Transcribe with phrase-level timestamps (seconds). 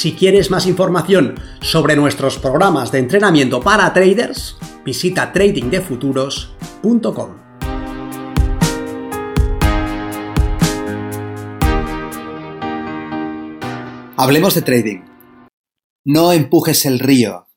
[0.00, 7.36] Si quieres más información sobre nuestros programas de entrenamiento para traders, visita tradingdefuturos.com.
[14.16, 15.00] Hablemos de trading.
[16.06, 17.48] No empujes el río.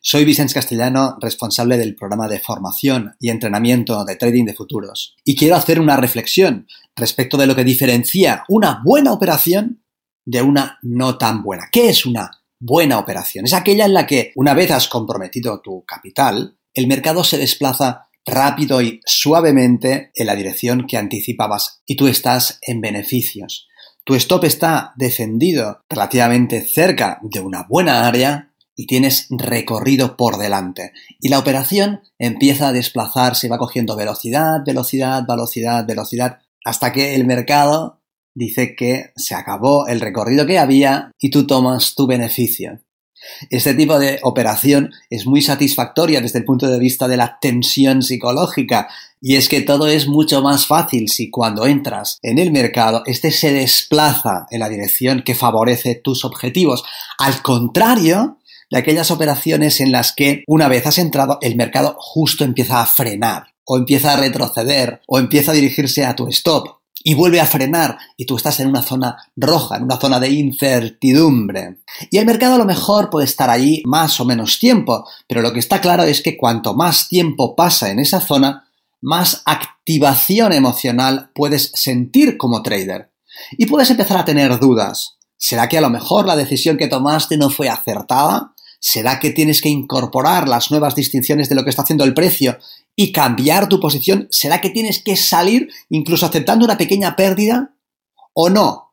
[0.00, 5.14] Soy Vicente Castellano, responsable del programa de formación y entrenamiento de trading de futuros.
[5.24, 9.83] Y quiero hacer una reflexión respecto de lo que diferencia una buena operación
[10.24, 11.68] de una no tan buena.
[11.70, 13.44] ¿Qué es una buena operación?
[13.44, 18.08] Es aquella en la que, una vez has comprometido tu capital, el mercado se desplaza
[18.26, 23.68] rápido y suavemente en la dirección que anticipabas y tú estás en beneficios.
[24.04, 30.92] Tu stop está defendido relativamente cerca de una buena área y tienes recorrido por delante.
[31.20, 37.24] Y la operación empieza a desplazarse, va cogiendo velocidad, velocidad, velocidad, velocidad, hasta que el
[37.24, 38.02] mercado
[38.34, 42.80] dice que se acabó el recorrido que había y tú tomas tu beneficio.
[43.50, 48.02] Este tipo de operación es muy satisfactoria desde el punto de vista de la tensión
[48.02, 48.88] psicológica
[49.20, 53.30] y es que todo es mucho más fácil si cuando entras en el mercado este
[53.30, 56.84] se desplaza en la dirección que favorece tus objetivos.
[57.18, 58.38] Al contrario
[58.70, 62.86] de aquellas operaciones en las que una vez has entrado el mercado justo empieza a
[62.86, 67.46] frenar o empieza a retroceder o empieza a dirigirse a tu stop y vuelve a
[67.46, 71.78] frenar y tú estás en una zona roja, en una zona de incertidumbre.
[72.10, 75.52] Y el mercado a lo mejor puede estar allí más o menos tiempo, pero lo
[75.52, 78.68] que está claro es que cuanto más tiempo pasa en esa zona,
[79.02, 83.10] más activación emocional puedes sentir como trader.
[83.58, 85.18] Y puedes empezar a tener dudas.
[85.36, 88.53] ¿Será que a lo mejor la decisión que tomaste no fue acertada?
[88.86, 92.58] ¿Será que tienes que incorporar las nuevas distinciones de lo que está haciendo el precio
[92.94, 94.28] y cambiar tu posición?
[94.30, 97.76] ¿Será que tienes que salir incluso aceptando una pequeña pérdida?
[98.34, 98.92] ¿O no?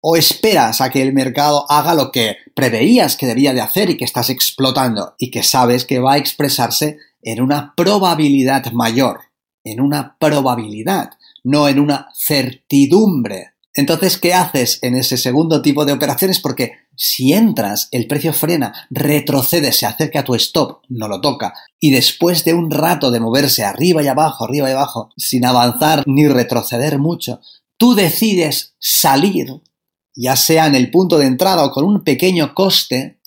[0.00, 3.98] ¿O esperas a que el mercado haga lo que preveías que debía de hacer y
[3.98, 9.20] que estás explotando y que sabes que va a expresarse en una probabilidad mayor?
[9.64, 11.10] En una probabilidad,
[11.44, 13.52] no en una certidumbre.
[13.74, 16.40] Entonces, ¿qué haces en ese segundo tipo de operaciones?
[16.40, 21.54] Porque si entras, el precio frena, retrocede, se acerca a tu stop, no lo toca,
[21.78, 26.02] y después de un rato de moverse arriba y abajo, arriba y abajo, sin avanzar
[26.06, 27.40] ni retroceder mucho,
[27.76, 29.48] tú decides salir,
[30.14, 33.20] ya sea en el punto de entrada o con un pequeño coste,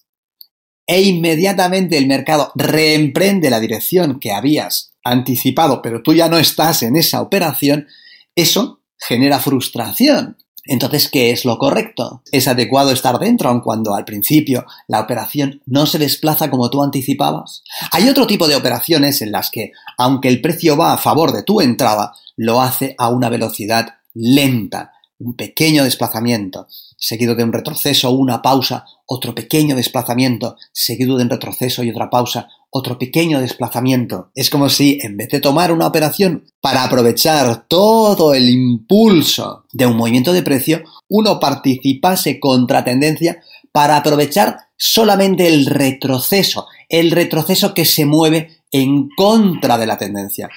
[0.88, 6.82] e inmediatamente el mercado reemprende la dirección que habías anticipado, pero tú ya no estás
[6.82, 7.88] en esa operación,
[8.36, 10.38] eso genera frustración.
[10.66, 12.22] Entonces, ¿qué es lo correcto?
[12.32, 16.84] ¿Es adecuado estar dentro aun cuando al principio la operación no se desplaza como tú
[16.84, 17.64] anticipabas?
[17.92, 21.44] Hay otro tipo de operaciones en las que, aunque el precio va a favor de
[21.44, 28.12] tu entrada, lo hace a una velocidad lenta, un pequeño desplazamiento, seguido de un retroceso
[28.12, 34.32] una pausa, otro pequeño desplazamiento, seguido de un retroceso y otra pausa, otro pequeño desplazamiento.
[34.36, 39.86] Es como si, en vez de tomar una operación para aprovechar todo el impulso de
[39.86, 43.42] un movimiento de precio, uno participase contra tendencia
[43.72, 50.50] para aprovechar solamente el retroceso, el retroceso que se mueve en contra de la tendencia.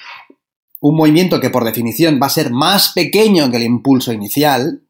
[0.81, 4.81] Un movimiento que por definición va a ser más pequeño que el impulso inicial,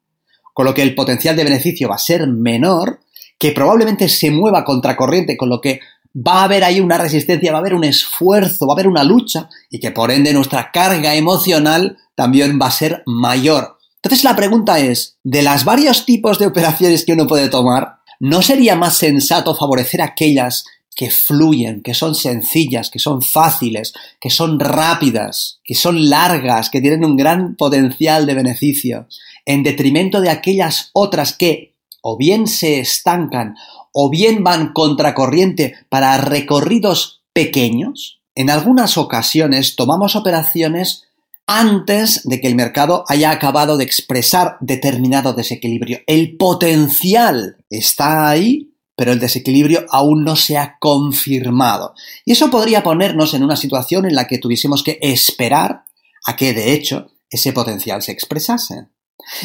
[0.54, 3.00] con lo que el potencial de beneficio va a ser menor,
[3.40, 5.80] que probablemente se mueva contracorriente, con lo que
[6.16, 9.04] va a haber ahí una resistencia, va a haber un esfuerzo, va a haber una
[9.04, 13.78] lucha y que por ende nuestra carga emocional también va a ser mayor.
[13.96, 18.42] Entonces la pregunta es, de las varios tipos de operaciones que uno puede tomar, ¿no
[18.42, 20.66] sería más sensato favorecer aquellas
[20.96, 26.82] que fluyen, que son sencillas, que son fáciles, que son rápidas, que son largas, que
[26.82, 29.08] tienen un gran potencial de beneficio,
[29.46, 33.56] en detrimento de aquellas otras que o bien se estancan
[33.94, 41.04] o bien van contracorriente para recorridos pequeños, en algunas ocasiones tomamos operaciones
[41.46, 46.00] antes de que el mercado haya acabado de expresar determinado desequilibrio.
[46.08, 51.94] El potencial está ahí, pero el desequilibrio aún no se ha confirmado.
[52.26, 55.84] Y eso podría ponernos en una situación en la que tuviésemos que esperar
[56.26, 58.88] a que, de hecho, ese potencial se expresase.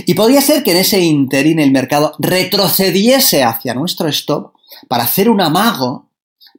[0.06, 4.52] Y podría ser que en ese interín el mercado retrocediese hacia nuestro stop
[4.88, 6.08] para hacer un amago,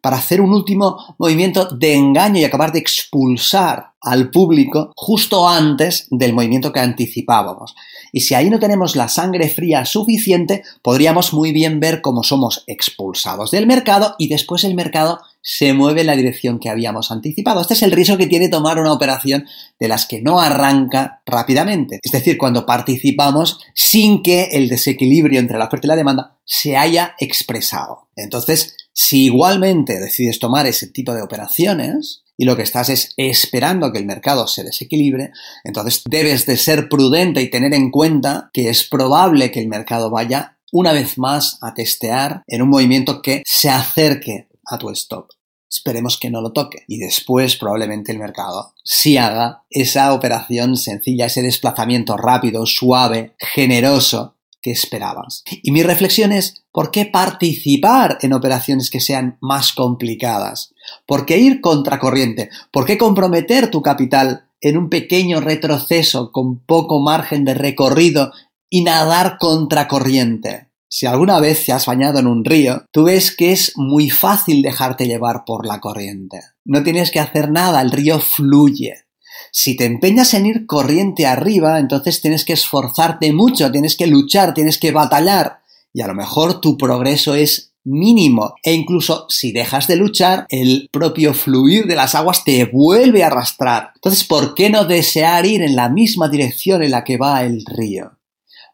[0.01, 6.07] para hacer un último movimiento de engaño y acabar de expulsar al público justo antes
[6.09, 7.75] del movimiento que anticipábamos.
[8.13, 12.63] Y si ahí no tenemos la sangre fría suficiente, podríamos muy bien ver cómo somos
[12.67, 17.61] expulsados del mercado y después el mercado se mueve en la dirección que habíamos anticipado.
[17.61, 19.45] Este es el riesgo que tiene tomar una operación
[19.79, 21.99] de las que no arranca rápidamente.
[22.01, 26.75] Es decir, cuando participamos sin que el desequilibrio entre la oferta y la demanda se
[26.75, 28.09] haya expresado.
[28.15, 33.91] Entonces, si igualmente decides tomar ese tipo de operaciones, y lo que estás es esperando
[33.91, 35.31] que el mercado se desequilibre,
[35.65, 40.09] entonces debes de ser prudente y tener en cuenta que es probable que el mercado
[40.09, 45.29] vaya una vez más a testear en un movimiento que se acerque a tu stop.
[45.69, 51.27] Esperemos que no lo toque y después probablemente el mercado sí haga esa operación sencilla,
[51.27, 55.43] ese desplazamiento rápido, suave, generoso que esperabas.
[55.61, 60.73] Y mi reflexión es, ¿por qué participar en operaciones que sean más complicadas?
[61.05, 62.49] ¿Por qué ir contracorriente?
[62.71, 68.31] ¿Por qué comprometer tu capital en un pequeño retroceso con poco margen de recorrido
[68.69, 70.68] y nadar contracorriente?
[70.91, 74.63] Si alguna vez te has bañado en un río, tú ves que es muy fácil
[74.63, 76.41] dejarte llevar por la corriente.
[76.65, 79.05] No tienes que hacer nada, el río fluye.
[79.51, 84.55] Si te empeñas en ir corriente arriba, entonces tienes que esforzarte mucho, tienes que luchar,
[84.55, 85.59] tienes que batallar.
[85.93, 88.55] Y a lo mejor tu progreso es mínimo.
[88.63, 93.27] E incluso si dejas de luchar, el propio fluir de las aguas te vuelve a
[93.27, 93.91] arrastrar.
[93.93, 97.63] Entonces, ¿por qué no desear ir en la misma dirección en la que va el
[97.65, 98.18] río?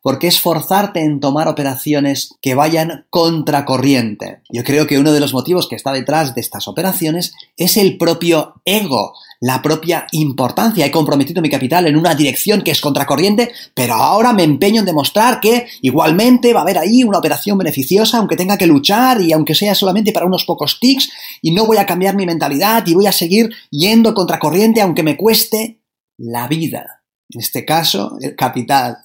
[0.05, 4.43] ¿Por qué esforzarte en tomar operaciones que vayan contracorriente?
[4.51, 7.97] Yo creo que uno de los motivos que está detrás de estas operaciones es el
[7.97, 10.85] propio ego, la propia importancia.
[10.85, 14.85] He comprometido mi capital en una dirección que es contracorriente, pero ahora me empeño en
[14.85, 19.33] demostrar que igualmente va a haber ahí una operación beneficiosa, aunque tenga que luchar y
[19.33, 21.09] aunque sea solamente para unos pocos ticks,
[21.41, 25.17] y no voy a cambiar mi mentalidad y voy a seguir yendo contracorriente aunque me
[25.17, 25.81] cueste
[26.15, 27.01] la vida.
[27.27, 28.99] En este caso, el capital.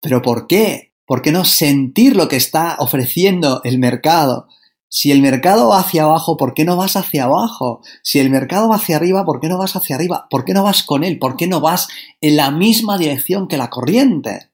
[0.00, 0.92] ¿Pero por qué?
[1.06, 4.48] ¿Por qué no sentir lo que está ofreciendo el mercado?
[4.88, 7.80] Si el mercado va hacia abajo, ¿por qué no vas hacia abajo?
[8.02, 10.26] Si el mercado va hacia arriba, ¿por qué no vas hacia arriba?
[10.30, 11.18] ¿Por qué no vas con él?
[11.18, 11.88] ¿Por qué no vas
[12.20, 14.50] en la misma dirección que la corriente?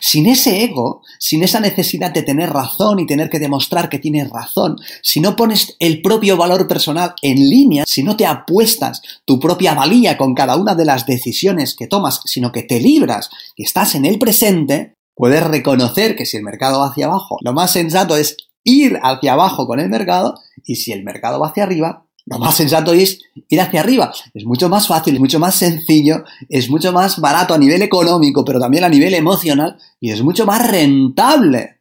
[0.00, 4.30] Sin ese ego, sin esa necesidad de tener razón y tener que demostrar que tienes
[4.30, 9.40] razón, si no pones el propio valor personal en línea, si no te apuestas tu
[9.40, 13.64] propia valía con cada una de las decisiones que tomas, sino que te libras y
[13.64, 17.72] estás en el presente, puedes reconocer que si el mercado va hacia abajo, lo más
[17.72, 20.34] sensato es ir hacia abajo con el mercado
[20.64, 24.12] y si el mercado va hacia arriba, lo más sensato es ir hacia arriba.
[24.34, 28.44] Es mucho más fácil, es mucho más sencillo, es mucho más barato a nivel económico,
[28.44, 31.80] pero también a nivel emocional y es mucho más rentable.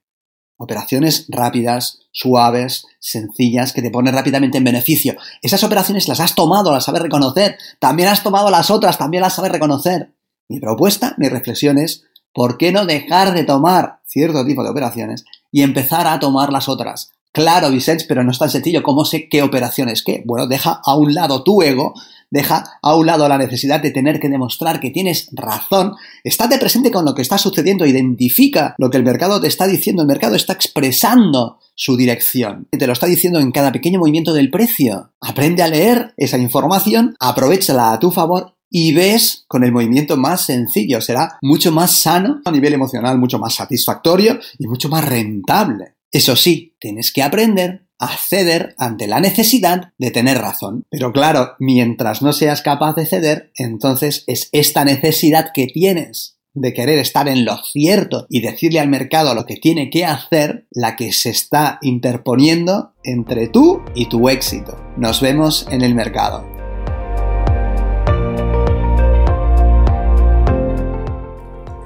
[0.58, 5.16] Operaciones rápidas, suaves, sencillas, que te ponen rápidamente en beneficio.
[5.42, 7.58] Esas operaciones las has tomado, las sabes reconocer.
[7.80, 10.14] También has tomado las otras, también las sabes reconocer.
[10.50, 12.04] Mi propuesta, mi reflexión es,
[12.34, 16.68] ¿por qué no dejar de tomar cierto tipo de operaciones y empezar a tomar las
[16.68, 17.12] otras.
[17.40, 18.84] Claro, Vicente, pero no es tan sencillo.
[18.84, 20.24] ¿Cómo sé qué operación es qué?
[20.26, 21.94] Bueno, deja a un lado tu ego,
[22.30, 25.94] deja a un lado la necesidad de tener que demostrar que tienes razón.
[26.26, 30.02] Estate presente con lo que está sucediendo, identifica lo que el mercado te está diciendo.
[30.02, 32.68] El mercado está expresando su dirección.
[32.72, 35.14] Te lo está diciendo en cada pequeño movimiento del precio.
[35.22, 40.42] Aprende a leer esa información, aprovechala a tu favor y ves con el movimiento más
[40.42, 41.00] sencillo.
[41.00, 45.99] Será mucho más sano a nivel emocional, mucho más satisfactorio y mucho más rentable.
[46.12, 50.86] Eso sí, tienes que aprender a ceder ante la necesidad de tener razón.
[50.90, 56.74] Pero claro, mientras no seas capaz de ceder, entonces es esta necesidad que tienes de
[56.74, 60.96] querer estar en lo cierto y decirle al mercado lo que tiene que hacer, la
[60.96, 64.82] que se está interponiendo entre tú y tu éxito.
[64.98, 66.44] Nos vemos en el mercado.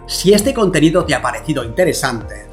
[0.07, 2.52] Si este contenido te ha parecido interesante,